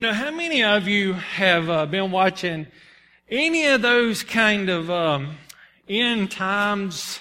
[0.00, 2.68] Now, how many of you have uh, been watching
[3.28, 5.38] any of those kind of um,
[5.88, 7.20] end times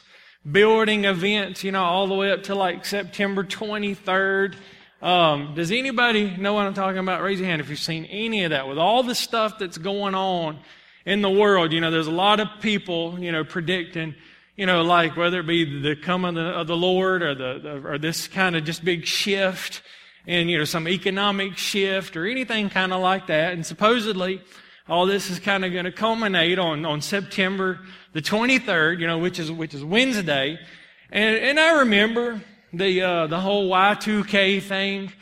[0.52, 4.58] building events, you know, all the way up to like September 23rd?
[5.02, 7.24] Um, does anybody know what I'm talking about?
[7.24, 8.68] Raise your hand if you've seen any of that.
[8.68, 10.60] With all the stuff that's going on
[11.04, 14.14] in the world, you know, there's a lot of people, you know, predicting,
[14.56, 17.98] you know, like whether it be the coming of the Lord or the, the or
[17.98, 19.82] this kind of just big shift
[20.28, 23.54] in, you know, some economic shift or anything kind of like that.
[23.54, 24.42] And supposedly,
[24.88, 27.80] all this is kind of going to culminate on, on September
[28.14, 30.60] the 23rd, you know, which is, which is Wednesday.
[31.10, 32.42] And, and I remember
[32.74, 35.14] the, uh, the whole Y2K thing,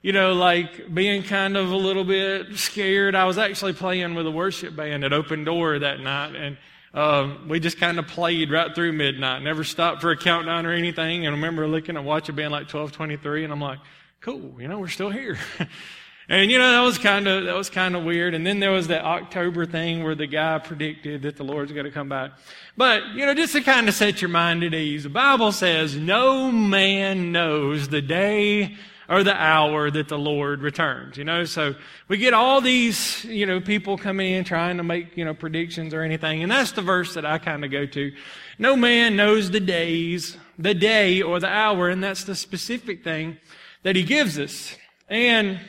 [0.00, 3.16] you know, like being kind of a little bit scared.
[3.16, 6.56] I was actually playing with a worship band at Open Door that night and,
[6.94, 10.72] um, we just kind of played right through midnight, never stopped for a countdown or
[10.72, 11.24] anything.
[11.24, 13.78] And I remember looking at watch a band like 1223 and I'm like,
[14.22, 15.36] cool, you know, we're still here.
[16.28, 18.34] and you know, that was kind of, that was kind of weird.
[18.34, 21.84] And then there was that October thing where the guy predicted that the Lord's going
[21.84, 22.32] to come back.
[22.76, 25.96] But, you know, just to kind of set your mind at ease, the Bible says
[25.96, 28.76] no man knows the day
[29.08, 31.44] or the hour that the Lord returns, you know?
[31.44, 31.74] So
[32.06, 35.92] we get all these, you know, people coming in trying to make, you know, predictions
[35.92, 36.44] or anything.
[36.44, 38.12] And that's the verse that I kind of go to.
[38.56, 43.38] No man knows the days, the day or the hour, and that's the specific thing
[43.82, 44.76] that he gives us.
[45.08, 45.60] And,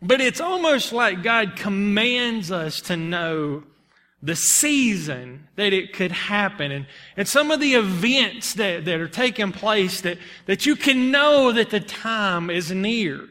[0.00, 3.64] but it's almost like God commands us to know
[4.22, 9.08] the season that it could happen and, and some of the events that, that are
[9.08, 13.26] taking place that, that you can know that the time is near,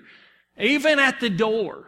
[0.57, 1.85] even at the door.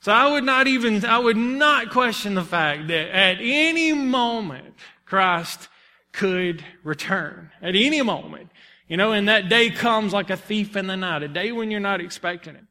[0.00, 4.76] So I would not even, I would not question the fact that at any moment
[5.04, 5.68] Christ
[6.12, 7.50] could return.
[7.60, 8.50] At any moment.
[8.88, 11.70] You know, and that day comes like a thief in the night, a day when
[11.70, 12.64] you're not expecting it.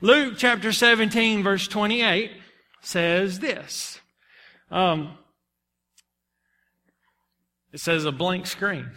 [0.00, 2.32] Luke chapter 17 verse 28
[2.80, 4.00] says this.
[4.70, 5.18] Um,
[7.72, 8.90] it says a blank screen.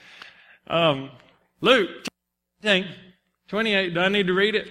[0.66, 1.10] um,
[1.60, 1.90] Luke
[2.62, 3.94] 28.
[3.94, 4.68] Do I need to read it?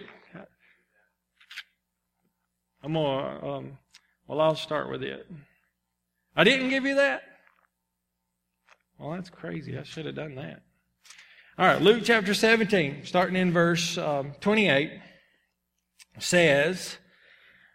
[2.83, 3.77] I'm gonna, um,
[4.27, 5.27] well, I'll start with it.
[6.35, 7.23] I didn't give you that?
[8.97, 9.77] Well, that's crazy.
[9.77, 10.61] I should have done that.
[11.59, 14.91] All right, Luke chapter 17, starting in verse um, 28,
[16.19, 16.97] says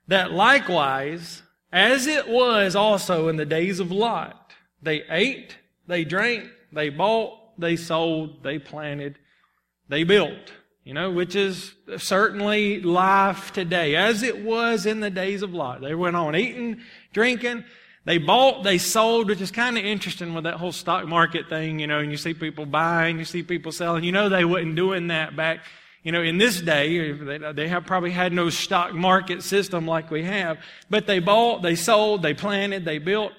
[0.06, 5.56] that likewise, as it was also in the days of Lot, they ate,
[5.88, 9.18] they drank, they bought, they sold, they planted,
[9.88, 10.52] they built.
[10.84, 15.80] You know, which is certainly life today, as it was in the days of Lot.
[15.80, 16.82] They went on eating,
[17.12, 17.64] drinking,
[18.04, 21.78] they bought, they sold, which is kind of interesting with that whole stock market thing,
[21.78, 24.02] you know, and you see people buying, you see people selling.
[24.02, 25.60] You know, they wasn't doing that back,
[26.02, 27.12] you know, in this day.
[27.52, 30.58] They have probably had no stock market system like we have,
[30.90, 33.32] but they bought, they sold, they planted, they built.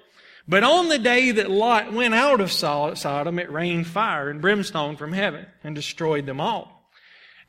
[0.48, 4.96] But on the day that Lot went out of Sodom, it rained fire and brimstone
[4.96, 6.90] from heaven and destroyed them all.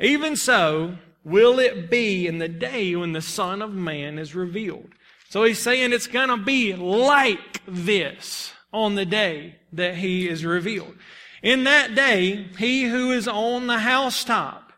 [0.00, 4.90] Even so, will it be in the day when the Son of Man is revealed.
[5.34, 10.44] So he's saying it's going to be like this on the day that he is
[10.44, 10.94] revealed.
[11.42, 14.72] In that day, he who is on the housetop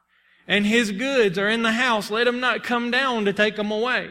[0.48, 3.70] and his goods are in the house, let him not come down to take them
[3.70, 4.08] away.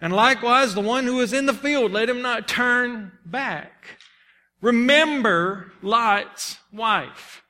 [0.00, 3.98] And likewise, the one who is in the field, let him not turn back.
[4.60, 7.42] Remember Lot's wife.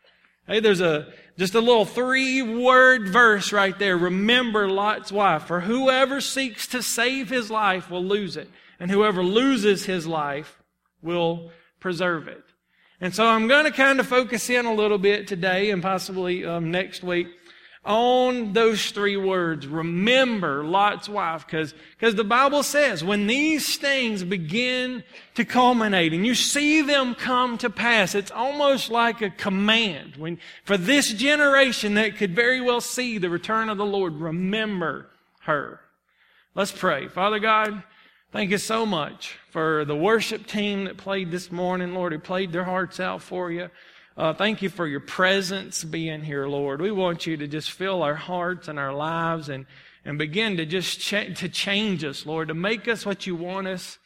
[0.47, 3.99] Hey, there's a, just a little three word verse right there.
[3.99, 5.43] Remember Lot's wife.
[5.43, 8.49] For whoever seeks to save his life will lose it.
[8.79, 10.63] And whoever loses his life
[11.03, 12.45] will preserve it.
[13.01, 16.45] And so I'm going to kind of focus in a little bit today and possibly
[16.45, 17.27] um, next week
[17.85, 19.67] on those three words.
[19.67, 25.03] Remember Lot's wife, because because the Bible says when these things begin
[25.35, 30.17] to culminate and you see them come to pass, it's almost like a command.
[30.17, 35.09] When for this generation that could very well see the return of the Lord, remember
[35.41, 35.81] her.
[36.55, 37.09] Let's pray.
[37.09, 37.83] Father God,
[38.31, 42.53] thank you so much for the worship team that played this morning, Lord, who played
[42.53, 43.71] their hearts out for you.
[44.15, 46.83] Uh, thank you for your presence being here, Lord.
[46.83, 49.65] We want you to just fill our hearts and our lives and,
[50.05, 53.69] and begin to just ch- to change us, Lord, to make us what you want
[53.69, 53.99] us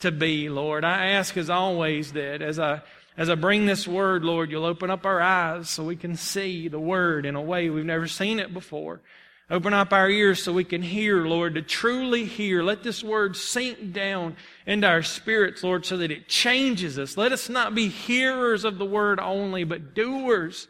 [0.00, 0.84] to be, Lord.
[0.84, 2.82] I ask as always that as I
[3.16, 6.68] as I bring this word, Lord, you'll open up our eyes so we can see
[6.68, 9.02] the word in a way we've never seen it before.
[9.50, 12.62] Open up our ears so we can hear, Lord, to truly hear.
[12.62, 14.36] Let this word sink down
[14.66, 17.16] into our spirits, Lord, so that it changes us.
[17.16, 20.68] Let us not be hearers of the word only, but doers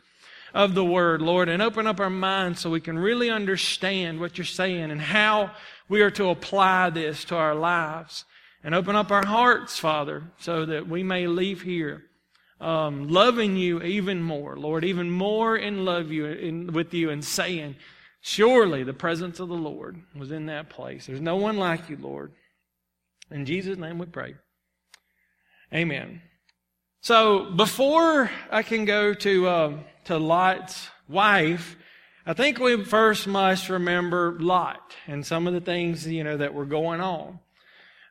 [0.52, 4.36] of the word, Lord, and open up our minds so we can really understand what
[4.36, 5.52] you're saying and how
[5.88, 8.25] we are to apply this to our lives
[8.64, 12.04] and open up our hearts, Father, so that we may leave here
[12.62, 17.25] um, loving you even more, Lord, even more in love you in, with you and
[17.25, 17.75] saying,
[18.22, 21.06] surely the presence of the Lord was in that place.
[21.06, 22.32] There's no one like you, Lord.
[23.30, 24.36] In Jesus' name we pray.
[25.74, 26.22] Amen.
[27.00, 31.76] So before I can go to uh, to Lot's wife,
[32.24, 36.54] I think we first must remember Lot and some of the things you know that
[36.54, 37.40] were going on,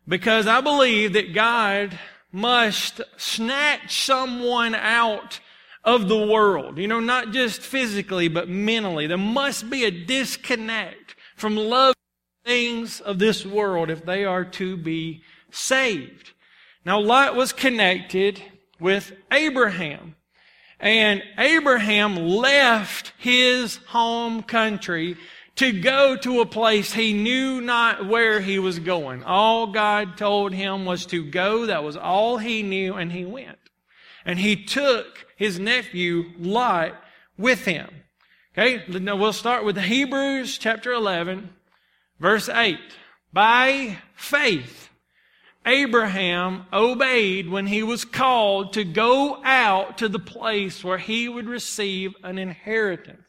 [0.07, 1.97] because I believe that God
[2.33, 5.39] must snatch someone out
[5.83, 6.77] of the world.
[6.77, 9.07] You know, not just physically, but mentally.
[9.07, 11.95] There must be a disconnect from love
[12.45, 16.31] things of this world if they are to be saved.
[16.85, 18.41] Now, Lot was connected
[18.79, 20.15] with Abraham.
[20.79, 25.15] And Abraham left his home country
[25.57, 29.23] to go to a place he knew not where he was going.
[29.23, 31.67] All God told him was to go.
[31.67, 33.59] That was all he knew, and he went.
[34.25, 37.03] And he took his nephew Lot
[37.35, 37.89] with him.
[38.55, 41.49] Okay, now we'll start with Hebrews chapter 11,
[42.19, 42.77] verse 8.
[43.33, 44.89] By faith,
[45.65, 51.47] Abraham obeyed when he was called to go out to the place where he would
[51.47, 53.23] receive an inheritance.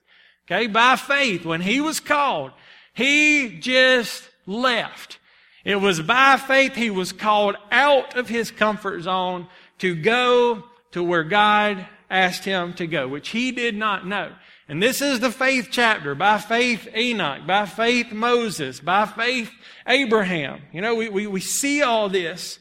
[0.44, 2.50] Okay, by faith, when he was called,
[2.93, 5.19] he just left.
[5.64, 9.47] It was by faith he was called out of his comfort zone
[9.79, 14.32] to go to where God asked him to go, which he did not know.
[14.69, 16.14] And this is the faith chapter.
[16.14, 17.47] By faith, Enoch.
[17.47, 18.81] By faith, Moses.
[18.81, 19.50] By faith,
[19.87, 20.62] Abraham.
[20.73, 22.59] You know, we, we, we see all this.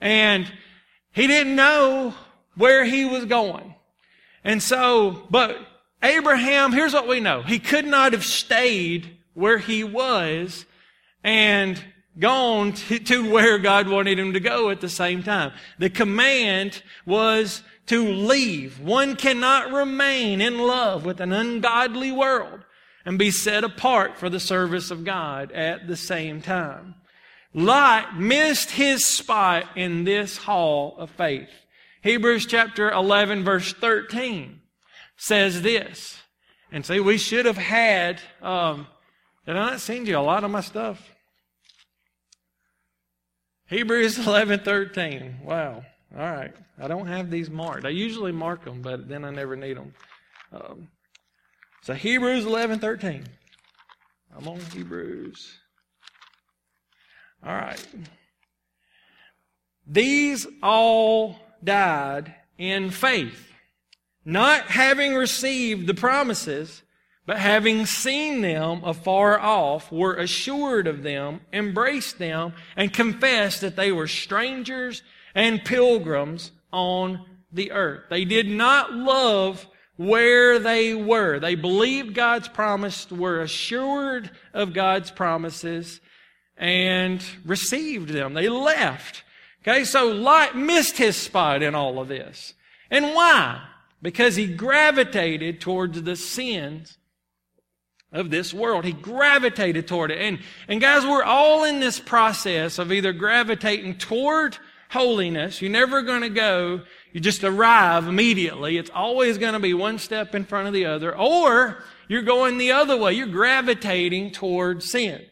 [0.00, 0.50] And
[1.12, 2.14] he didn't know
[2.54, 3.74] where he was going.
[4.44, 5.56] And so, but
[6.02, 7.42] Abraham, here's what we know.
[7.42, 10.66] He could not have stayed where he was
[11.24, 11.82] and
[12.18, 15.52] gone to, to, where God wanted him to go at the same time.
[15.78, 18.80] The command was to leave.
[18.80, 22.60] One cannot remain in love with an ungodly world
[23.04, 26.94] and be set apart for the service of God at the same time.
[27.54, 31.48] Lot missed his spot in this hall of faith.
[32.02, 34.60] Hebrews chapter 11 verse 13
[35.16, 36.20] says this.
[36.70, 38.86] And see, we should have had, um,
[39.46, 41.00] did I not send you a lot of my stuff?
[43.68, 45.40] Hebrews 11, 13.
[45.42, 45.84] Wow.
[46.16, 46.54] All right.
[46.78, 47.84] I don't have these marked.
[47.84, 49.94] I usually mark them, but then I never need them.
[50.52, 50.88] Um,
[51.82, 53.24] so Hebrews 11, 13.
[54.36, 55.58] I'm on Hebrews.
[57.44, 57.84] All right.
[59.86, 63.50] These all died in faith,
[64.24, 66.82] not having received the promises,
[67.26, 73.76] but having seen them afar off, were assured of them, embraced them, and confessed that
[73.76, 75.02] they were strangers
[75.38, 78.06] and pilgrims on the earth.
[78.10, 79.64] They did not love
[79.96, 81.38] where they were.
[81.38, 86.00] They believed God's promise, were assured of God's promises,
[86.56, 88.34] and received them.
[88.34, 89.22] They left.
[89.62, 92.54] Okay, so Lot missed his spot in all of this.
[92.90, 93.62] And why?
[94.02, 96.98] Because he gravitated towards the sins
[98.10, 98.84] of this world.
[98.84, 100.18] He gravitated toward it.
[100.18, 104.58] And, and guys, we're all in this process of either gravitating toward
[104.90, 105.60] holiness.
[105.60, 108.76] You're never going to go, you just arrive immediately.
[108.76, 111.16] It's always going to be one step in front of the other.
[111.16, 113.12] Or you're going the other way.
[113.12, 115.24] You're gravitating toward sin.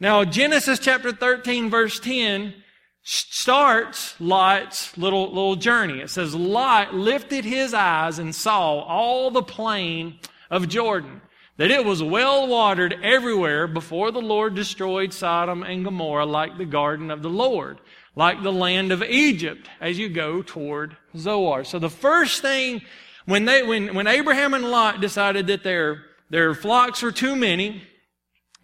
[0.00, 2.54] Now, Genesis chapter 13 verse 10
[3.02, 6.00] starts Lot's little, little journey.
[6.00, 10.18] It says, Lot lifted his eyes and saw all the plain
[10.50, 11.20] of Jordan
[11.56, 16.64] that it was well watered everywhere before the Lord destroyed Sodom and Gomorrah like the
[16.64, 17.78] garden of the Lord,
[18.16, 21.64] like the land of Egypt as you go toward Zoar.
[21.64, 22.82] So the first thing
[23.26, 27.82] when they, when, when Abraham and Lot decided that their, their flocks were too many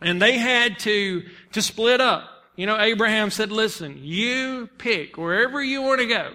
[0.01, 5.63] and they had to, to split up, you know, Abraham said, listen, you pick wherever
[5.63, 6.33] you want to go.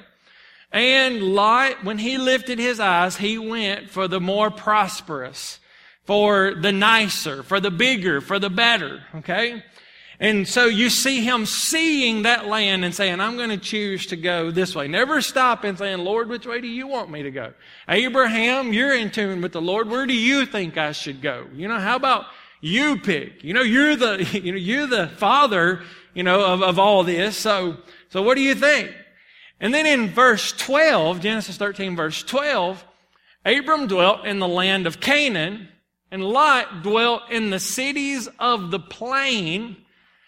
[0.71, 5.59] And Lot, when he lifted his eyes, he went for the more prosperous
[6.05, 9.63] for the nicer, for the bigger, for the better, okay?
[10.19, 14.15] And so you see him seeing that land and saying, I'm going to choose to
[14.15, 14.87] go this way.
[14.87, 17.53] Never stop and saying, Lord, which way do you want me to go?
[17.89, 19.89] Abraham, you're in tune with the Lord.
[19.89, 21.47] Where do you think I should go?
[21.53, 22.25] You know, how about
[22.61, 23.43] you pick?
[23.43, 25.81] You know, you're the, you know, you're the father,
[26.13, 27.35] you know, of, of all this.
[27.35, 27.77] So,
[28.09, 28.91] so what do you think?
[29.59, 32.83] And then in verse 12, Genesis 13 verse 12,
[33.45, 35.67] Abram dwelt in the land of Canaan
[36.09, 39.77] and Lot dwelt in the cities of the plain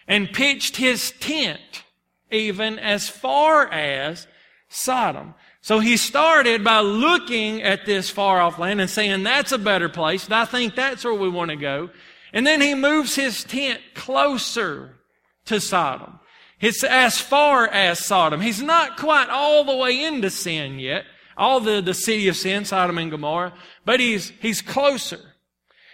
[0.07, 1.83] and pitched his tent
[2.31, 4.27] even as far as
[4.69, 5.33] Sodom.
[5.61, 9.89] So he started by looking at this far off land and saying, that's a better
[9.89, 10.29] place.
[10.29, 11.89] I think that's where we want to go.
[12.33, 14.95] And then he moves his tent closer
[15.45, 16.19] to Sodom.
[16.59, 18.41] It's as far as Sodom.
[18.41, 21.05] He's not quite all the way into sin yet.
[21.37, 23.53] All the, the city of sin, Sodom and Gomorrah,
[23.85, 25.19] but he's, he's closer.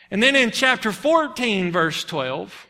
[0.10, 2.68] And then in chapter 14, verse 12,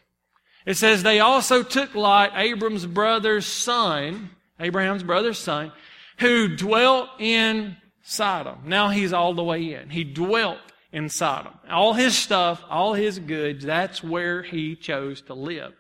[0.66, 4.30] it says, they also took Lot, Abram's brother's son,
[4.60, 5.72] Abraham's brother's son,
[6.20, 8.60] who dwelt in Sodom.
[8.66, 9.90] Now he's all the way in.
[9.90, 10.60] He dwelt
[10.92, 11.54] in Sodom.
[11.70, 15.74] All his stuff, all his goods, that's where he chose to live.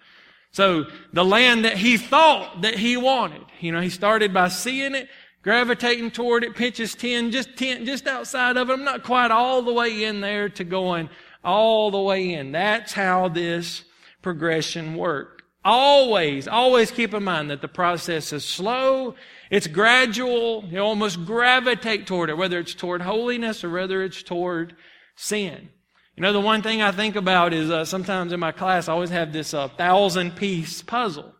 [0.52, 4.96] So the land that he thought that he wanted, you know, he started by seeing
[4.96, 5.10] it,
[5.42, 8.74] gravitating toward it, pitches 10, just 10, just outside of it.
[8.74, 11.10] I'm not quite all the way in there to going
[11.44, 12.52] all the way in.
[12.52, 13.84] That's how this
[14.24, 15.44] progression work.
[15.65, 19.15] Always, always keep in mind that the process is slow,
[19.50, 24.75] it's gradual, you almost gravitate toward it, whether it's toward holiness or whether it's toward
[25.15, 25.70] sin.
[26.18, 28.94] You know, the one thing I think about is uh, sometimes in my class, I
[28.94, 31.34] always have this uh, thousand piece puzzle.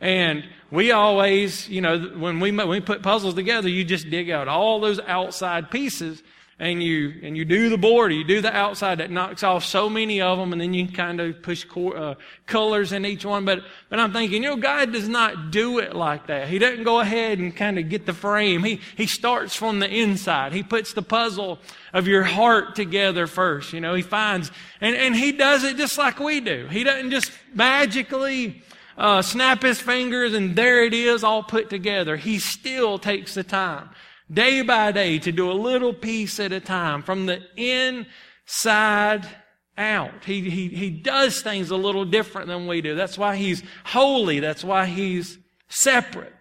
[0.00, 4.30] And we always, you know, when we, when we put puzzles together, you just dig
[4.30, 6.22] out all those outside pieces
[6.58, 9.90] and you and you do the border, you do the outside that knocks off so
[9.90, 12.14] many of them, and then you kind of push uh,
[12.46, 13.44] colors in each one.
[13.44, 16.48] But but I'm thinking, you know, God does not do it like that.
[16.48, 18.62] He doesn't go ahead and kind of get the frame.
[18.62, 20.52] He he starts from the inside.
[20.52, 21.58] He puts the puzzle
[21.92, 23.72] of your heart together first.
[23.72, 26.68] You know, he finds and and he does it just like we do.
[26.70, 28.62] He doesn't just magically.
[28.96, 32.16] Uh, snap his fingers and there it is all put together.
[32.16, 33.90] He still takes the time
[34.32, 39.28] day by day to do a little piece at a time from the inside
[39.76, 40.24] out.
[40.24, 42.94] He, he, he does things a little different than we do.
[42.94, 44.40] That's why he's holy.
[44.40, 45.38] That's why he's
[45.68, 46.32] separate.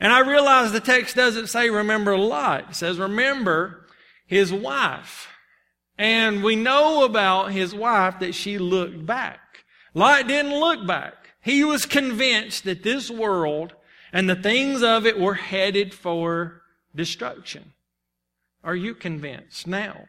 [0.00, 2.70] And I realize the text doesn't say remember Lot.
[2.70, 3.86] It says remember
[4.26, 5.28] his wife.
[5.96, 9.40] And we know about his wife that she looked back.
[9.94, 11.14] Lot didn't look back.
[11.40, 13.74] He was convinced that this world
[14.12, 16.62] and the things of it were headed for
[16.94, 17.72] destruction.
[18.64, 20.08] Are you convinced now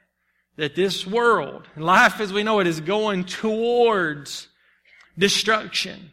[0.55, 4.47] that this world, life as we know it, is going towards
[5.17, 6.11] destruction?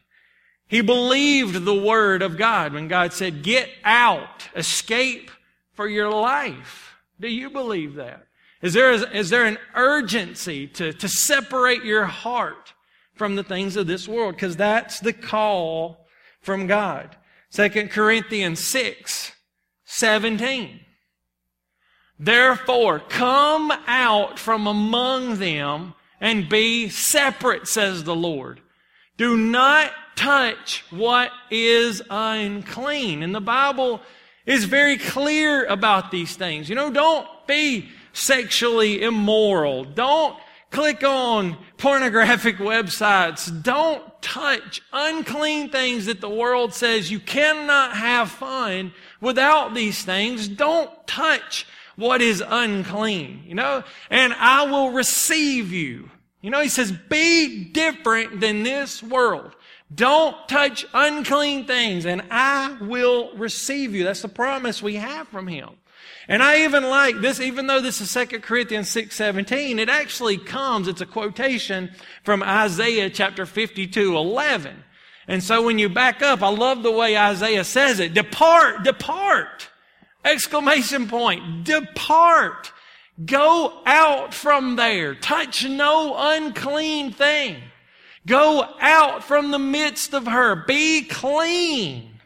[0.69, 5.31] He believed the word of God when God said, get out, escape
[5.73, 6.97] for your life.
[7.21, 8.27] Do you believe that?
[8.63, 12.75] Is there, is there an urgency to, to separate your heart
[13.15, 14.35] from the things of this world?
[14.35, 16.07] Because that's the call
[16.41, 17.17] from God.
[17.53, 19.33] 2 Corinthians 6,
[19.85, 20.81] 17.
[22.19, 28.61] Therefore, come out from among them and be separate, says the Lord.
[29.17, 33.23] Do not touch what is unclean.
[33.23, 34.01] And the Bible
[34.47, 36.69] is very clear about these things.
[36.69, 39.85] You know, don't be sexually immoral.
[39.85, 40.37] Don't
[40.71, 43.63] click on pornographic websites.
[43.63, 50.49] Don't touch unclean things that the world says you cannot have fun without these things.
[50.49, 51.65] Don't touch
[51.95, 56.11] what is unclean, you know, and I will receive you.
[56.43, 59.55] You know, he says, be different than this world.
[59.95, 64.03] Don't touch unclean things and I will receive you.
[64.03, 65.71] That's the promise we have from him.
[66.29, 70.39] And I even like this, even though this is 2 Corinthians 6, 17, it actually
[70.39, 71.91] comes, it's a quotation
[72.25, 74.83] from Isaiah chapter 52, 11.
[75.29, 78.15] And so when you back up, I love the way Isaiah says it.
[78.15, 79.69] Depart, depart!
[80.25, 81.65] Exclamation point.
[81.65, 82.73] Depart.
[83.25, 85.15] Go out from there.
[85.15, 87.63] Touch no unclean thing.
[88.27, 90.65] Go out from the midst of her.
[90.67, 92.19] Be clean.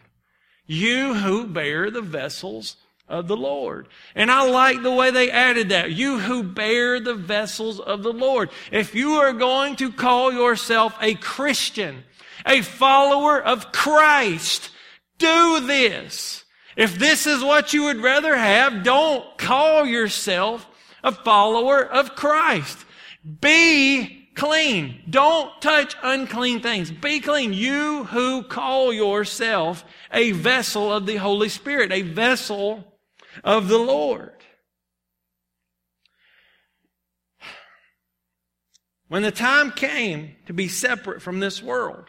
[0.67, 2.77] You who bear the vessels
[3.11, 3.89] of the Lord.
[4.15, 5.91] And I like the way they added that.
[5.93, 8.51] You who bear the vessels of the Lord.
[8.73, 12.05] If you are going to call yourself a Christian,
[12.47, 14.71] a follower of Christ,
[15.19, 16.45] do this.
[16.77, 20.67] If this is what you would rather have, don't call yourself
[21.03, 22.79] a follower of Christ.
[23.41, 25.03] Be clean.
[25.11, 26.91] Don't touch unclean things.
[26.91, 27.53] Be clean.
[27.53, 32.90] You who call yourself a vessel of the Holy Spirit, a vessel
[33.45, 34.33] of the Lord.
[39.09, 42.07] When the time came to be separate from this world,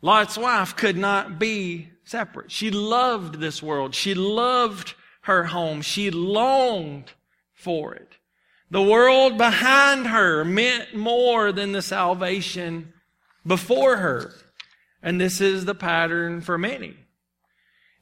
[0.00, 2.52] Lot's wife could not be separate.
[2.52, 3.94] She loved this world.
[3.94, 5.82] She loved her home.
[5.82, 7.12] She longed
[7.54, 8.16] for it.
[8.70, 12.92] The world behind her meant more than the salvation
[13.46, 14.32] before her.
[15.02, 16.96] And this is the pattern for many.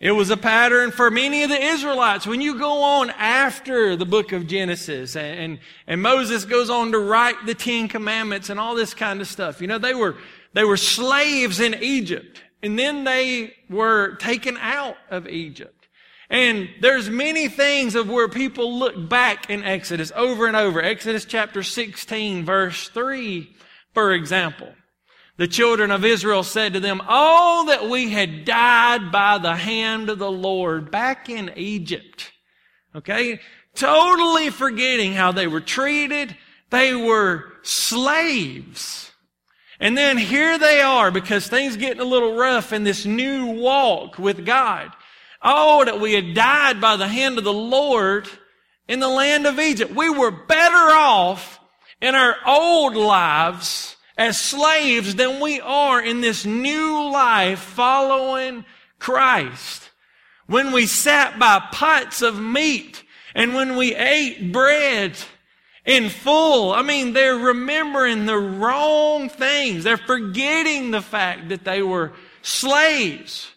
[0.01, 2.27] It was a pattern for many of the Israelites.
[2.27, 6.93] When you go on after the book of Genesis and, and, and, Moses goes on
[6.93, 10.17] to write the Ten Commandments and all this kind of stuff, you know, they were,
[10.55, 15.87] they were slaves in Egypt and then they were taken out of Egypt.
[16.31, 20.81] And there's many things of where people look back in Exodus over and over.
[20.81, 23.55] Exodus chapter 16 verse 3,
[23.93, 24.73] for example.
[25.41, 30.11] The children of Israel said to them, Oh, that we had died by the hand
[30.11, 32.31] of the Lord back in Egypt.
[32.95, 33.41] Okay?
[33.75, 36.37] Totally forgetting how they were treated.
[36.69, 39.13] They were slaves.
[39.81, 44.19] And then here they are because things getting a little rough in this new walk
[44.19, 44.93] with God.
[45.41, 48.29] Oh, that we had died by the hand of the Lord
[48.89, 49.95] in the land of Egypt.
[49.95, 51.59] We were better off
[52.03, 58.67] in our old lives as slaves than we are in this new life following
[58.99, 59.89] Christ.
[60.47, 63.03] When we sat by pots of meat
[63.35, 65.17] and when we ate bread
[65.87, 69.85] in full, I mean, they're remembering the wrong things.
[69.85, 72.13] They're forgetting the fact that they were
[72.43, 73.51] slaves.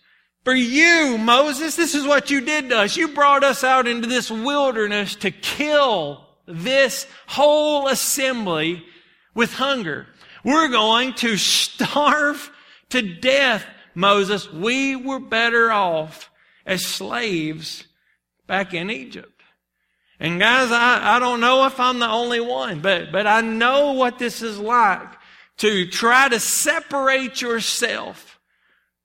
[0.45, 2.95] For you, Moses, this is what you did to us.
[2.95, 8.81] You brought us out into this wilderness to kill this whole assembly
[9.35, 10.07] with hunger.
[10.43, 12.51] We're going to starve
[12.89, 14.51] to death, Moses.
[14.51, 16.29] We were better off
[16.65, 17.85] as slaves
[18.47, 19.41] back in Egypt.
[20.19, 23.93] And guys, I, I don't know if I'm the only one, but, but I know
[23.93, 25.09] what this is like
[25.57, 28.39] to try to separate yourself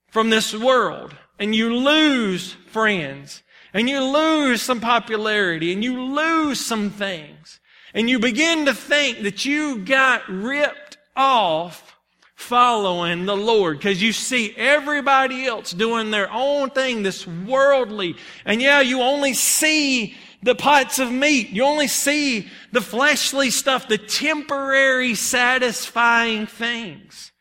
[0.08, 3.42] from this world and you lose friends
[3.72, 7.60] and you lose some popularity and you lose some things
[7.94, 10.87] and you begin to think that you got ripped
[11.18, 11.96] off
[12.34, 18.14] following the Lord because you see everybody else doing their own thing, this worldly.
[18.44, 21.50] And yeah, you only see the pots of meat.
[21.50, 27.32] You only see the fleshly stuff, the temporary satisfying things.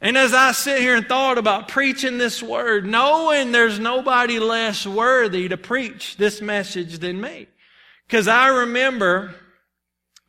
[0.00, 4.84] And as I sit here and thought about preaching this word, knowing there's nobody less
[4.84, 7.46] worthy to preach this message than me.
[8.08, 9.36] Because I remember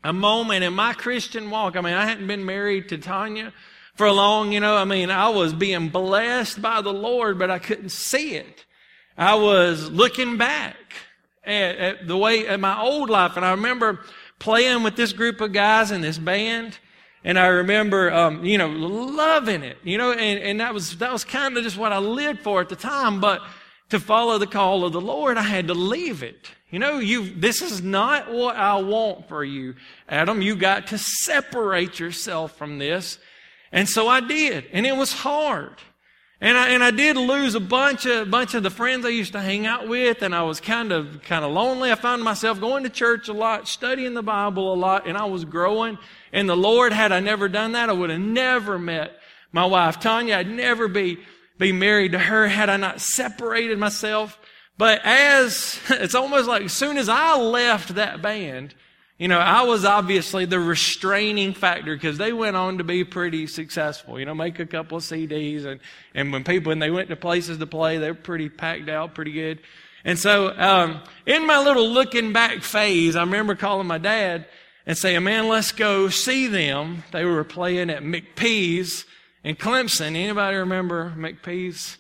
[0.04, 1.76] a moment in my Christian walk.
[1.76, 3.54] I mean, I hadn't been married to Tanya
[3.96, 4.76] for long, you know.
[4.76, 8.66] I mean, I was being blessed by the Lord, but I couldn't see it.
[9.18, 10.76] I was looking back
[11.44, 14.00] at, at the way, at my old life, and I remember
[14.40, 16.78] playing with this group of guys in this band.
[17.26, 21.14] And I remember, um, you know, loving it, you know, and, and that was, that
[21.14, 23.22] was kind of just what I lived for at the time.
[23.22, 23.42] But
[23.94, 26.50] to follow the call of the Lord, I had to leave it.
[26.72, 29.76] You know, you, this is not what I want for you,
[30.10, 30.42] Adam.
[30.42, 33.20] You got to separate yourself from this.
[33.72, 34.66] And so I did.
[34.74, 35.76] And it was hard.
[36.42, 39.34] And I, and I did lose a bunch of, bunch of the friends I used
[39.34, 41.92] to hang out with, and I was kind of, kind of lonely.
[41.92, 45.26] I found myself going to church a lot, studying the Bible a lot, and I
[45.26, 46.00] was growing.
[46.32, 49.12] And the Lord, had I never done that, I would have never met
[49.52, 50.38] my wife, Tanya.
[50.38, 51.20] I'd never be,
[51.64, 54.38] be married to her had I not separated myself
[54.78, 58.74] but as, it's almost like as soon as I left that band,
[59.18, 63.48] you know, I was obviously the restraining factor because they went on to be pretty
[63.48, 65.80] successful, you know, make a couple of CDs and,
[66.14, 69.14] and when people, when they went to places to play, they were pretty packed out,
[69.14, 69.60] pretty good.
[70.04, 74.48] And so, um, in my little looking back phase, I remember calling my dad
[74.86, 77.04] and saying, man, let's go see them.
[77.14, 79.06] They were playing at McPee's
[79.44, 80.16] in Clemson.
[80.16, 81.98] Anybody remember McPee's?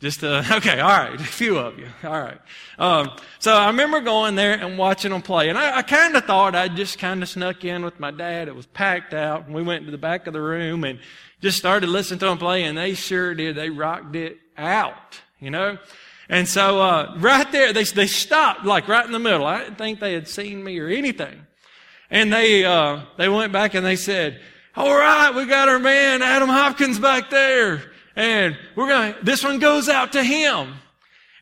[0.00, 2.40] Just uh, okay, all right, a few of you, all right.
[2.76, 6.24] Um, so I remember going there and watching them play, and I, I kind of
[6.24, 8.48] thought I'd just kind of snuck in with my dad.
[8.48, 10.98] It was packed out, and we went to the back of the room and
[11.40, 13.54] just started listening to them play, and they sure did.
[13.54, 15.78] They rocked it out, you know.
[16.28, 19.46] And so uh, right there, they they stopped like right in the middle.
[19.46, 21.46] I didn't think they had seen me or anything,
[22.10, 24.40] and they uh, they went back and they said,
[24.76, 27.82] "All right, we got our man Adam Hopkins back there."
[28.14, 30.74] And we're going to, this one goes out to him.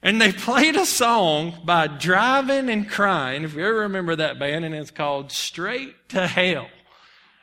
[0.02, 4.64] And they played a song by Drivin' N' Cryin', if you ever remember that band,
[4.64, 6.68] and it's called Straight to Hell.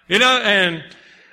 [0.07, 0.83] You know, and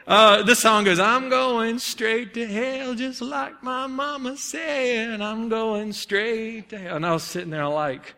[0.07, 5.23] uh, the song goes, I'm going straight to hell, just like my mama said.
[5.23, 6.97] I'm going straight to hell.
[6.97, 8.15] And I was sitting there like,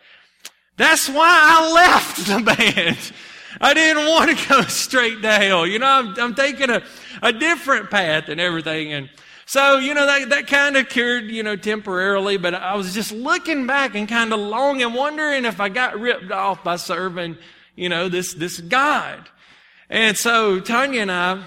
[0.77, 3.12] that's why I left the band.
[3.61, 5.66] I didn't want to go straight to hell.
[5.66, 6.83] You know, I'm, I'm taking a,
[7.23, 8.92] a different path and everything.
[8.92, 9.11] And
[9.47, 13.12] so, you know, that, that kind of cured, you know, temporarily, but I was just
[13.12, 17.38] looking back and kind of longing, wondering if I got ripped off by serving,
[17.77, 19.29] you know, this, this God.
[19.88, 21.45] And so Tanya and I,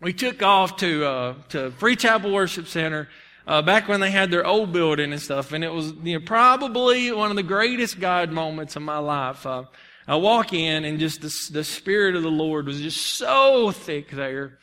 [0.00, 3.08] we took off to, uh, to Free Chapel Worship Center
[3.46, 5.52] uh, back when they had their old building and stuff.
[5.52, 9.46] And it was you know, probably one of the greatest God moments of my life.
[9.46, 9.64] Uh,
[10.06, 14.10] I walk in and just the, the Spirit of the Lord was just so thick
[14.10, 14.58] there.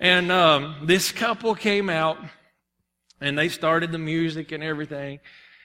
[0.00, 2.18] And um, this couple came out
[3.20, 5.20] and they started the music and everything.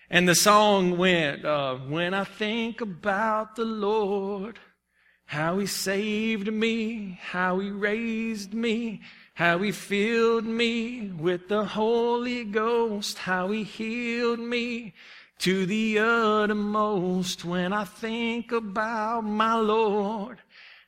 [0.10, 4.60] And the song went, uh, When I think about the Lord,
[5.26, 9.02] how He saved me, how He raised me,
[9.36, 14.94] how He filled me with the Holy Ghost, how He healed me
[15.40, 17.46] to the uttermost.
[17.46, 20.40] When I think about my Lord,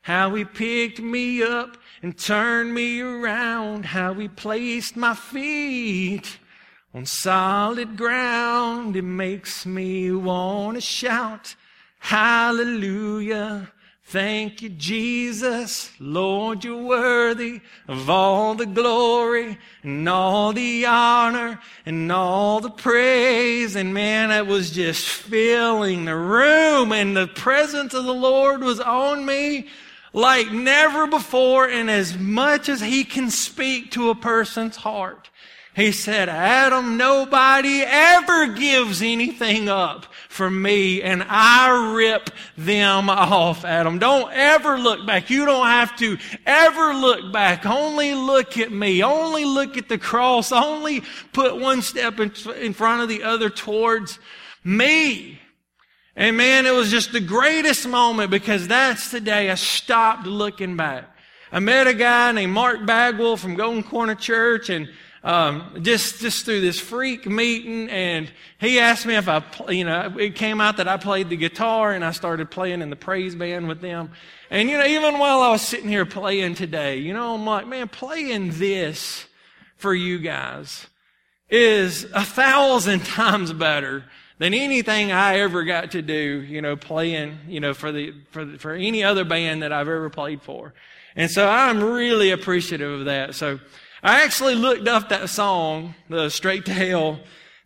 [0.01, 6.39] how he picked me up and turned me around, how he placed my feet
[6.93, 8.95] on solid ground.
[8.95, 11.55] It makes me want to shout,
[11.99, 13.71] Hallelujah.
[14.08, 15.89] Thank you, Jesus.
[16.00, 23.76] Lord, you're worthy of all the glory and all the honor and all the praise.
[23.76, 28.80] And man, it was just filling the room and the presence of the Lord was
[28.80, 29.70] on me
[30.13, 35.32] like never before and as much as he can speak to a person's heart.
[35.76, 43.66] He said, Adam, nobody ever gives anything up for me and I rip them off,
[43.66, 44.00] Adam.
[44.00, 45.30] Don't ever look back.
[45.30, 47.66] You don't have to ever look back.
[47.66, 49.04] Only look at me.
[49.04, 50.54] Only look at the cross.
[50.54, 54.18] Only put one step in, front of the other towards
[54.64, 55.42] me.
[56.16, 60.78] And man, it was just the greatest moment because that's the day I stopped looking
[60.78, 61.04] back.
[61.52, 64.90] I met a guy named Mark Bagwell from Golden Corner Church and
[65.26, 70.16] um, just just through this freak meeting, and he asked me if I, you know,
[70.20, 73.34] it came out that I played the guitar, and I started playing in the praise
[73.34, 74.12] band with them.
[74.52, 77.68] And you know, even while I was sitting here playing today, you know, I'm like,
[77.68, 79.26] man, playing this
[79.78, 80.86] for you guys
[81.50, 84.06] is a thousand times better
[84.38, 88.46] than anything I ever got to do, you know, playing, you know, for the, for,
[88.58, 90.74] for any other band that I've ever played for.
[91.16, 93.34] And so I'm really appreciative of that.
[93.34, 93.60] So
[94.06, 97.20] I actually looked up that song, the Straight to Hell,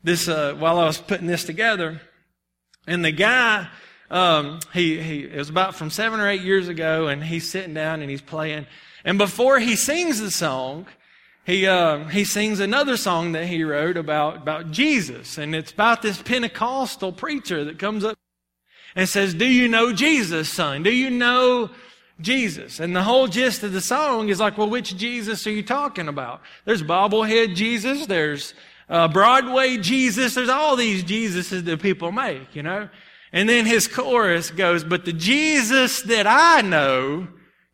[0.05, 1.99] this, uh, while I was putting this together.
[2.87, 3.67] And the guy,
[4.09, 7.73] um, he, he, it was about from seven or eight years ago and he's sitting
[7.73, 8.67] down and he's playing.
[9.03, 10.85] And before he sings the song,
[11.45, 15.37] he, uh, he sings another song that he wrote about, about Jesus.
[15.37, 18.17] And it's about this Pentecostal preacher that comes up
[18.95, 20.83] and says, Do you know Jesus, son?
[20.83, 21.69] Do you know
[22.21, 22.79] Jesus?
[22.79, 26.07] And the whole gist of the song is like, Well, which Jesus are you talking
[26.07, 26.41] about?
[26.65, 28.53] There's bobblehead Jesus, there's
[28.89, 32.89] uh, Broadway Jesus, there's all these Jesuses that people make, you know?
[33.31, 37.27] And then his chorus goes, But the Jesus that I know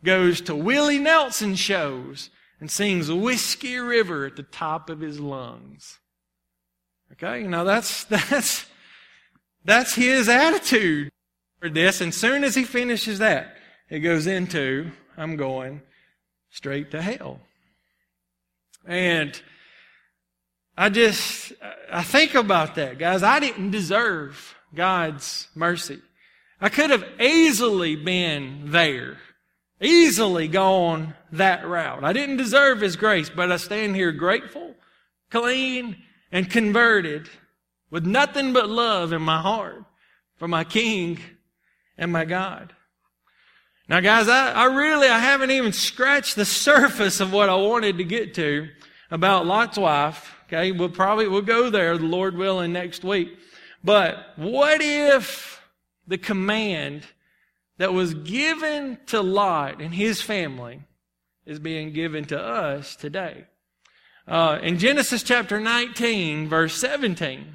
[0.03, 2.29] goes to Willie Nelson shows
[2.59, 5.99] and sings Whiskey River at the top of his lungs.
[7.13, 8.65] Okay, now that's, that's,
[9.63, 11.11] that's his attitude
[11.59, 12.01] for this.
[12.01, 13.54] And soon as he finishes that,
[13.95, 15.81] it goes into, I'm going
[16.49, 17.39] straight to hell.
[18.85, 19.39] And
[20.77, 21.53] I just,
[21.91, 23.23] I think about that, guys.
[23.23, 26.01] I didn't deserve God's mercy.
[26.59, 29.17] I could have easily been there
[29.81, 32.03] easily gone that route.
[32.03, 34.75] I didn't deserve His grace, but I stand here grateful,
[35.29, 35.97] clean,
[36.31, 37.29] and converted
[37.89, 39.83] with nothing but love in my heart
[40.37, 41.19] for my King
[41.97, 42.73] and my God.
[43.87, 47.97] Now, guys, I, I really, I haven't even scratched the surface of what I wanted
[47.97, 48.69] to get to
[49.11, 50.35] about Lot's wife.
[50.47, 53.29] Okay, we'll probably, we'll go there, the Lord willing, next week.
[53.83, 55.61] But what if
[56.07, 57.03] the command
[57.77, 60.81] that was given to Lot and his family
[61.45, 63.45] is being given to us today.
[64.27, 67.53] Uh, in Genesis chapter 19, verse 17.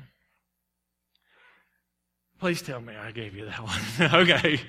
[2.38, 3.60] Please tell me I gave you that
[4.00, 4.14] one.
[4.22, 4.60] okay.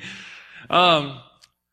[0.70, 1.20] Um,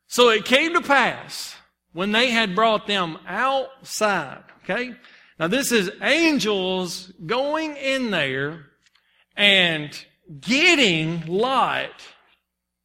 [0.09, 1.55] so it came to pass
[1.93, 4.43] when they had brought them outside.
[4.65, 4.95] Okay.
[5.39, 8.67] Now this is angels going in there
[9.37, 9.97] and
[10.41, 12.03] getting Lot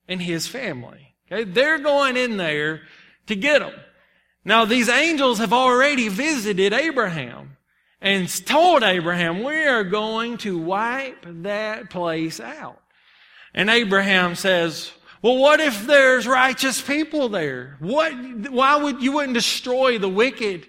[0.08, 1.16] and his family.
[1.32, 1.44] Okay?
[1.44, 2.84] They're going in there
[3.28, 3.74] to get them.
[4.46, 7.58] Now, these angels have already visited Abraham
[8.02, 12.82] and told Abraham, we are going to wipe that place out.
[13.54, 14.92] And Abraham says,
[15.24, 17.78] well, what if there's righteous people there?
[17.80, 18.14] What,
[18.52, 20.68] why would you wouldn't destroy the wicked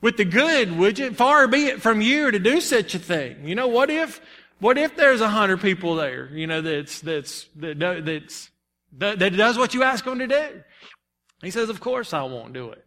[0.00, 1.12] with the good, would you?
[1.12, 3.48] Far be it from you to do such a thing.
[3.48, 4.20] You know, what if,
[4.60, 8.50] what if there's a hundred people there, you know, that's, that's, that, that's
[8.98, 10.62] that, that does what you ask him to do.
[11.42, 12.84] He says, Of course I won't do it.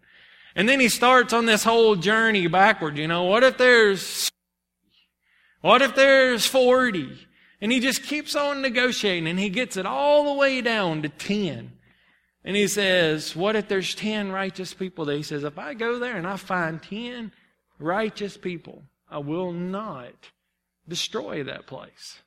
[0.56, 2.97] And then he starts on this whole journey backward.
[2.97, 4.30] You know, what if there's,
[5.62, 7.27] what if there's 40?
[7.60, 11.10] And he just keeps on negotiating and he gets it all the way down to
[11.10, 11.72] 10.
[12.43, 15.17] And he says, what if there's 10 righteous people there?
[15.17, 17.32] He says, if I go there and I find 10
[17.80, 20.13] righteous people, I will not
[20.88, 22.20] destroy that place.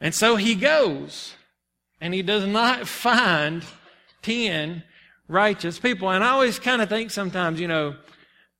[0.00, 1.34] And so he goes
[2.00, 3.64] and he does not find
[4.22, 4.82] 10
[5.28, 6.10] righteous people.
[6.10, 7.96] And I always kind of think sometimes, you know,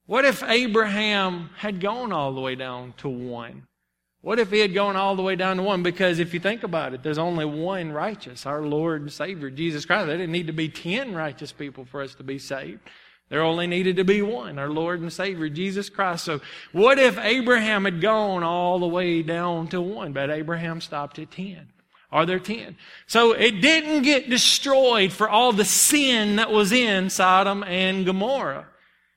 [0.06, 3.67] what if Abraham had gone all the way down to one?
[4.20, 5.82] What if he had gone all the way down to one?
[5.82, 9.84] Because if you think about it, there's only one righteous, our Lord and Savior, Jesus
[9.84, 10.08] Christ.
[10.08, 12.80] There didn't need to be 10 righteous people for us to be saved.
[13.28, 16.24] There only needed to be one, our Lord and Savior, Jesus Christ.
[16.24, 16.40] So
[16.72, 21.30] what if Abraham had gone all the way down to one, but Abraham stopped at
[21.30, 21.68] 10?
[22.10, 22.76] Are there 10?
[23.06, 28.66] So it didn't get destroyed for all the sin that was in Sodom and Gomorrah.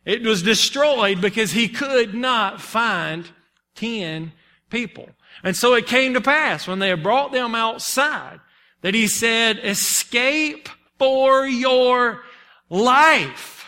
[0.03, 3.29] It was destroyed because he could not find
[3.75, 4.33] 10
[4.71, 5.09] people.
[5.43, 8.39] And so it came to pass when they had brought them outside
[8.81, 12.21] that he said, escape for your
[12.69, 13.65] life.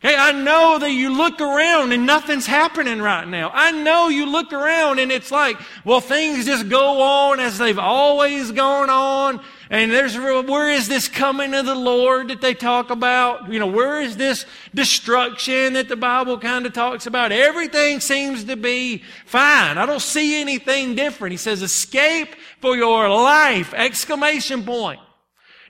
[0.00, 3.52] Hey, I know that you look around and nothing's happening right now.
[3.54, 7.78] I know you look around and it's like, well, things just go on as they've
[7.78, 9.40] always gone on.
[9.72, 13.50] And there's, where is this coming of the Lord that they talk about?
[13.50, 17.32] You know, where is this destruction that the Bible kind of talks about?
[17.32, 19.78] Everything seems to be fine.
[19.78, 21.32] I don't see anything different.
[21.32, 23.72] He says, escape for your life!
[23.72, 25.00] Exclamation point.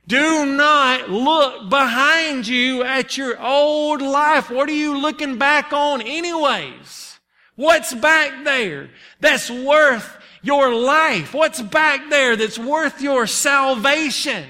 [0.09, 4.51] Do not look behind you at your old life.
[4.51, 7.12] What are you looking back on anyways?
[7.57, 11.35] What's back there that's worth your life?
[11.35, 14.47] What's back there that's worth your salvation?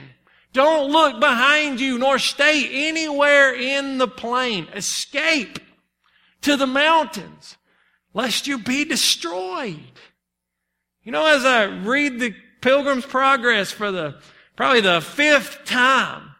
[0.52, 4.68] Don't look behind you nor stay anywhere in the plain.
[4.74, 5.58] Escape
[6.42, 7.56] to the mountains
[8.14, 9.80] lest you be destroyed.
[11.02, 14.20] You know, as I read the Pilgrim's Progress for the
[14.56, 16.30] probably the fifth time.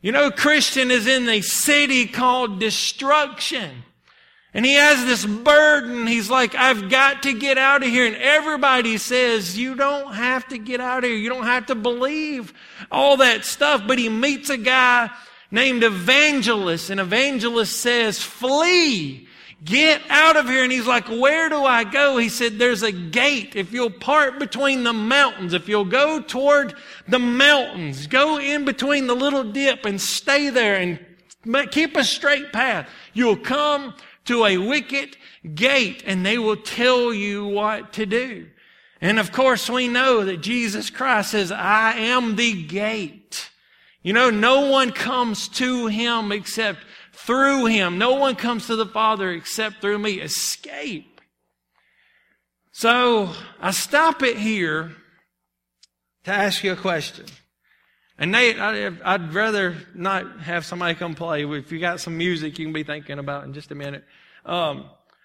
[0.00, 3.84] You know, Christian is in a city called destruction.
[4.54, 6.06] And he has this burden.
[6.06, 8.06] He's like, I've got to get out of here.
[8.06, 11.18] And everybody says, you don't have to get out of here.
[11.18, 12.52] You don't have to believe
[12.90, 13.82] all that stuff.
[13.86, 15.10] But he meets a guy
[15.50, 16.90] named Evangelist.
[16.90, 19.26] And Evangelist says, flee.
[19.64, 20.64] Get out of here.
[20.64, 22.18] And he's like, where do I go?
[22.18, 23.56] He said, there's a gate.
[23.56, 26.74] If you'll part between the mountains, if you'll go toward
[27.08, 30.98] the mountains, go in between the little dip and stay there and
[31.70, 35.16] keep a straight path, you'll come to a wicket
[35.54, 38.48] gate and they will tell you what to do.
[39.00, 43.50] And of course, we know that Jesus Christ says, I am the gate.
[44.02, 46.80] You know, no one comes to him except
[47.12, 47.98] through him.
[47.98, 50.20] No one comes to the Father except through me.
[50.20, 51.20] Escape.
[52.72, 54.92] So I stop it here
[56.24, 57.26] to ask you a question.
[58.22, 61.44] And Nate, I'd rather not have somebody come play.
[61.44, 64.04] If you got some music you can be thinking about in just a minute.
[64.46, 64.84] Um,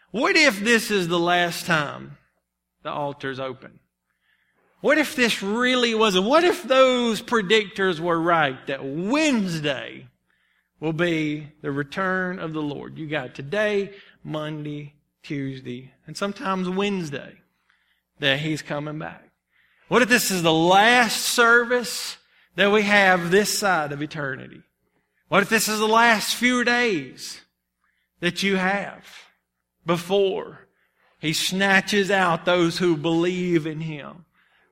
[0.10, 2.18] what if this is the last time
[2.82, 3.80] the altar's open?
[4.82, 6.20] What if this really was?
[6.20, 10.08] What if those predictors were right that Wednesday
[10.80, 12.98] will be the return of the Lord.
[12.98, 17.36] You got today, Monday, Tuesday, and sometimes Wednesday
[18.18, 19.30] that He's coming back.
[19.88, 22.18] What if this is the last service
[22.58, 24.64] that we have this side of eternity?
[25.30, 27.42] What if this is the last few days
[28.20, 29.06] that you have
[29.86, 30.68] before
[31.20, 34.26] He snatches out those who believe in Him?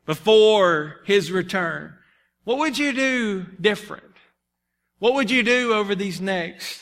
[0.06, 1.94] Before His return?
[2.44, 4.04] What would you do different?
[4.98, 6.82] What would you do over these next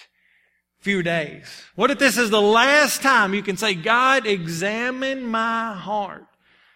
[0.80, 1.64] few days?
[1.76, 6.26] What if this is the last time you can say, God, examine my heart.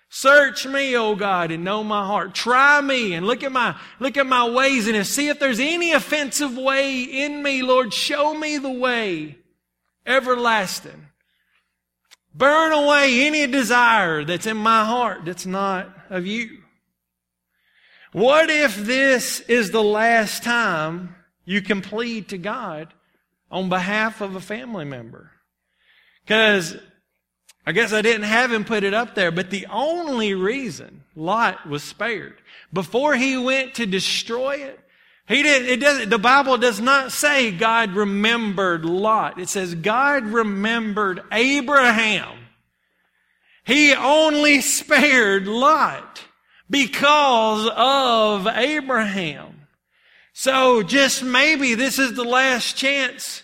[0.09, 2.33] Search me, O God, and know my heart.
[2.33, 5.91] Try me and look at my, look at my ways and see if there's any
[5.91, 7.93] offensive way in me, Lord.
[7.93, 9.37] Show me the way
[10.05, 11.07] everlasting.
[12.33, 16.59] Burn away any desire that's in my heart that's not of you.
[18.13, 21.15] What if this is the last time
[21.45, 22.93] you can plead to God
[23.49, 25.31] on behalf of a family member.
[26.23, 26.75] Because
[27.67, 31.67] I guess I didn't have him put it up there, but the only reason Lot
[31.67, 32.37] was spared
[32.71, 34.79] before he went to destroy it,
[35.27, 39.37] he did, it doesn't, the Bible does not say God remembered Lot.
[39.37, 42.37] It says God remembered Abraham.
[43.65, 46.23] He only spared Lot
[46.69, 49.67] because of Abraham.
[50.31, 53.43] So just maybe this is the last chance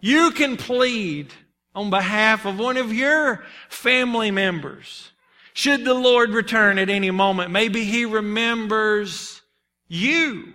[0.00, 1.32] You can plead
[1.74, 5.10] on behalf of one of your family members.
[5.52, 9.42] Should the Lord return at any moment, maybe He remembers
[9.88, 10.54] you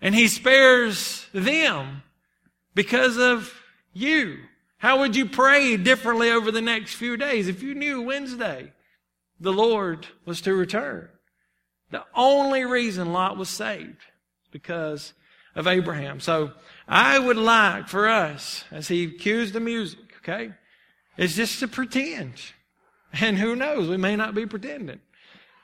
[0.00, 2.02] and He spares them
[2.74, 3.52] because of
[3.92, 4.38] you.
[4.78, 8.72] How would you pray differently over the next few days if you knew Wednesday
[9.40, 11.08] the Lord was to return?
[11.90, 14.02] The only reason Lot was saved
[14.42, 15.14] is because
[15.54, 16.20] of Abraham.
[16.20, 16.52] So
[16.88, 20.52] I would like for us, as he cues the music, okay,
[21.16, 22.32] It's just to pretend.
[23.20, 25.00] And who knows, we may not be pretending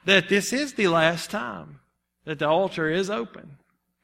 [0.05, 1.81] that this is the last time
[2.25, 3.57] that the altar is open.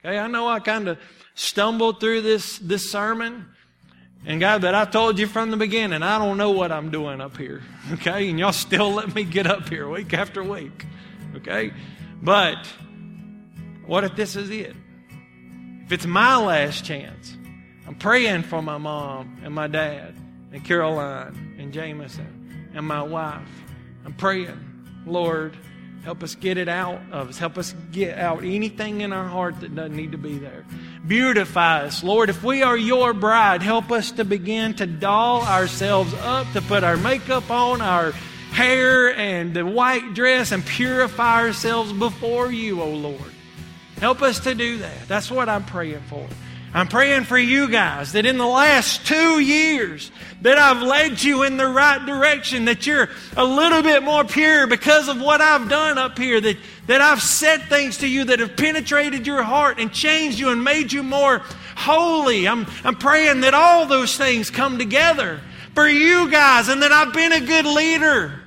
[0.05, 0.99] Okay, I know I kind of
[1.35, 3.47] stumbled through this, this sermon.
[4.25, 7.21] And God, but I told you from the beginning, I don't know what I'm doing
[7.21, 7.62] up here.
[7.92, 8.29] Okay?
[8.29, 10.85] And y'all still let me get up here week after week.
[11.37, 11.73] Okay?
[12.21, 12.66] But
[13.87, 14.75] what if this is it?
[15.85, 17.37] If it's my last chance,
[17.87, 20.16] I'm praying for my mom and my dad
[20.53, 23.49] and Caroline and Jameson and my wife.
[24.05, 24.59] I'm praying,
[25.07, 25.57] Lord,
[26.05, 27.39] help us get it out of us.
[27.39, 30.65] Help us get out anything in our heart that doesn't need to be there.
[31.07, 32.05] Beautify us.
[32.05, 36.63] Lord, if we are your bride, help us to begin to doll ourselves up, to
[36.63, 38.13] put our makeup on, our
[38.53, 43.33] hair and the white dress and purify ourselves before you, O oh Lord.
[43.99, 45.09] Help us to do that.
[45.09, 46.27] That's what I'm praying for.
[46.75, 50.11] I'm praying for you guys that in the last two years
[50.43, 54.67] that I've led you in the right direction, that you're a little bit more pure
[54.67, 58.41] because of what I've done up here, that, that I've said things to you that
[58.41, 61.43] have penetrated your heart and changed you and made you more
[61.77, 62.47] holy.
[62.47, 65.41] I'm, I'm praying that all those things come together
[65.75, 68.41] for you guys and that I've been a good leader.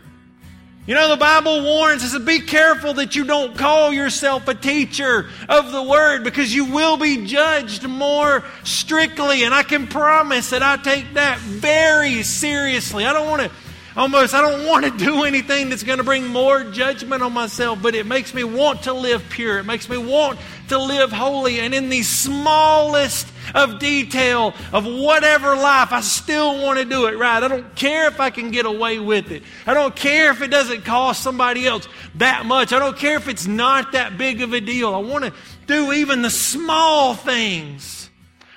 [0.89, 4.55] You know, the Bible warns us to be careful that you don't call yourself a
[4.55, 9.43] teacher of the Word because you will be judged more strictly.
[9.43, 13.05] And I can promise that I take that very seriously.
[13.05, 13.51] I don't want to
[13.99, 17.81] almost, I don't want to do anything that's going to bring more judgment on myself,
[17.81, 19.59] but it makes me want to live pure.
[19.59, 21.59] It makes me want to live holy.
[21.59, 27.17] And in the smallest of detail of whatever life, I still want to do it
[27.17, 27.43] right.
[27.43, 29.43] I don't care if I can get away with it.
[29.67, 32.71] I don't care if it doesn't cost somebody else that much.
[32.71, 34.95] I don't care if it's not that big of a deal.
[34.95, 35.33] I want to
[35.67, 38.09] do even the small things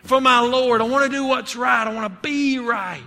[0.04, 0.80] for my Lord.
[0.80, 1.84] I want to do what's right.
[1.84, 3.02] I want to be right.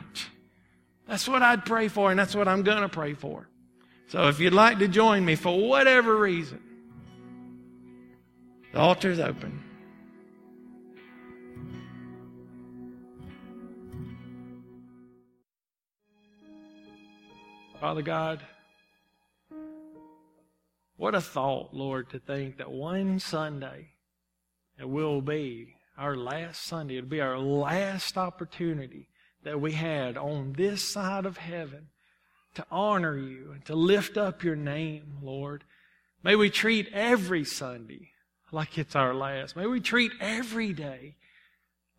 [1.07, 3.47] That's what I'd pray for, and that's what I'm going to pray for.
[4.07, 6.61] So if you'd like to join me for whatever reason,
[8.71, 9.61] the altar's open.
[17.79, 18.41] Father God,
[20.97, 23.89] what a thought, Lord, to think that one Sunday
[24.79, 26.97] it will be our last Sunday.
[26.97, 29.07] It'll be our last opportunity
[29.45, 31.87] that we had on this side of heaven
[32.55, 35.63] to honor you and to lift up your name, Lord.
[36.23, 38.09] May we treat every Sunday
[38.51, 39.55] like it's our last.
[39.55, 41.15] May we treat every day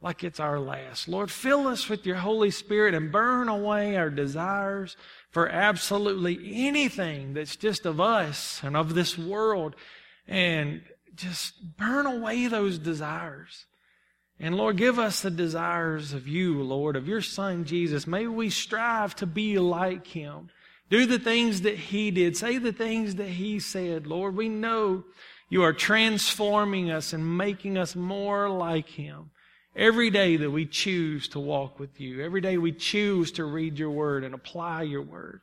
[0.02, 1.08] like it's our last.
[1.08, 4.96] Lord, fill us with your Holy Spirit and burn away our desires
[5.30, 9.74] for absolutely anything that's just of us and of this world.
[10.28, 10.82] And
[11.14, 13.66] just burn away those desires.
[14.38, 18.06] And Lord, give us the desires of you, Lord, of your Son Jesus.
[18.06, 20.50] May we strive to be like him.
[20.90, 22.36] Do the things that he did.
[22.36, 24.06] Say the things that he said.
[24.06, 25.04] Lord, we know
[25.48, 29.30] you are transforming us and making us more like him.
[29.74, 33.78] Every day that we choose to walk with you, every day we choose to read
[33.78, 35.42] your word and apply your word.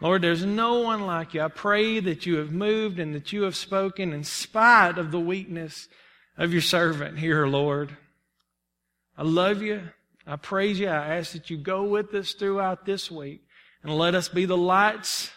[0.00, 1.42] Lord, there's no one like you.
[1.42, 5.20] I pray that you have moved and that you have spoken in spite of the
[5.20, 5.88] weakness
[6.36, 7.96] of your servant here, Lord.
[9.16, 9.82] I love you.
[10.26, 10.88] I praise you.
[10.88, 13.42] I ask that you go with us throughout this week
[13.82, 15.30] and let us be the lights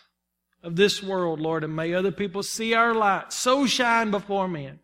[0.64, 4.80] of this world, Lord, and may other people see our light so shine before men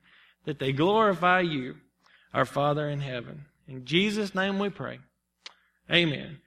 [0.45, 1.75] that they glorify you
[2.33, 3.45] our Father in heaven.
[3.67, 4.99] In Jesus' name we pray.
[5.91, 6.39] Amen.